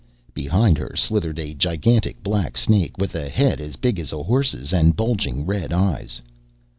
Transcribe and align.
Behind 0.33 0.79
her 0.79 0.95
slithered 0.95 1.37
a 1.37 1.53
gigantic 1.53 2.23
black 2.23 2.57
snake, 2.57 2.97
with 2.97 3.13
a 3.13 3.29
head 3.29 3.61
as 3.61 3.75
big 3.75 3.99
as 3.99 4.11
a 4.11 4.23
horse's, 4.23 4.73
and 4.73 4.95
bulging 4.95 5.45
red 5.45 5.71
eyes. 5.71 6.23